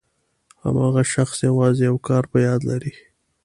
هماغه 0.63 1.01
شخص 1.13 1.37
یوازې 1.49 1.81
یو 1.89 1.97
کار 2.07 2.23
په 2.31 2.37
یاد 2.47 2.61
لري. 2.69 2.93